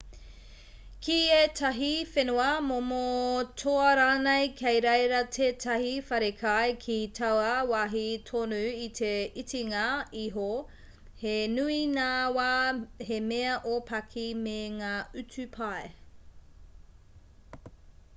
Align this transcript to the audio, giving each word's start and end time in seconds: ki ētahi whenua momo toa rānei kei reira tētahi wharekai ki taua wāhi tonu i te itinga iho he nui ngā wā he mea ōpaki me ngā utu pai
ki 1.07 1.15
ētahi 1.39 1.89
whenua 2.13 2.45
momo 2.69 3.01
toa 3.63 3.89
rānei 3.99 4.47
kei 4.61 4.79
reira 4.87 5.19
tētahi 5.37 5.91
wharekai 6.09 6.71
ki 6.87 6.97
taua 7.21 7.51
wāhi 7.73 8.05
tonu 8.31 8.61
i 8.89 8.89
te 9.03 9.11
itinga 9.45 9.85
iho 10.25 10.49
he 11.25 11.37
nui 11.61 11.79
ngā 11.95 12.11
wā 12.41 12.51
he 13.11 13.21
mea 13.31 13.55
ōpaki 13.77 14.27
me 14.47 14.59
ngā 14.83 14.93
utu 15.25 15.47
pai 15.63 15.81